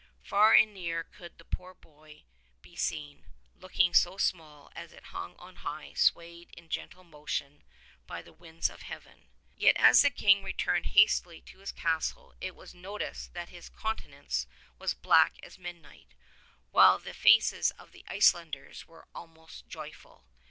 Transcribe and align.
Far 0.23 0.55
and 0.55 0.73
near 0.73 1.03
could 1.03 1.37
the 1.37 1.45
poor 1.45 1.75
body 1.75 2.25
be 2.63 2.75
seen, 2.75 3.27
looking 3.55 3.93
so 3.93 4.17
small 4.17 4.71
as 4.75 4.91
it 4.91 5.03
hung 5.13 5.35
on 5.35 5.57
high, 5.57 5.93
swayed 5.93 6.49
into 6.57 6.69
gentle 6.69 7.03
motion 7.03 7.63
by 8.07 8.23
the 8.23 8.33
winds 8.33 8.67
of 8.67 8.81
heaven. 8.81 9.29
Yet 9.55 9.75
as 9.77 10.01
the 10.01 10.09
King 10.09 10.41
returned 10.43 10.87
hastily 10.97 11.39
to 11.41 11.59
his 11.59 11.71
castle 11.71 12.33
it 12.41 12.55
was 12.55 12.73
no 12.73 12.97
ticed 12.97 13.33
that 13.35 13.49
his 13.49 13.69
countenance 13.69 14.47
was 14.79 14.95
black 14.95 15.35
as 15.43 15.59
midnight, 15.59 16.15
while 16.71 16.97
the 16.97 17.13
faces 17.13 17.69
of 17.77 17.91
the 17.91 18.03
Icelanders 18.07 18.87
were 18.87 19.07
almost 19.13 19.67
joyful. 19.67 20.25